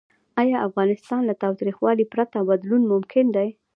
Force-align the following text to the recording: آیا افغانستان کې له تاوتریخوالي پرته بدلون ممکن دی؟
آیا 0.41 0.57
افغانستان 0.67 1.21
کې 1.23 1.27
له 1.29 1.33
تاوتریخوالي 1.43 2.05
پرته 2.13 2.37
بدلون 2.49 2.81
ممکن 2.91 3.25
دی؟ 3.35 3.49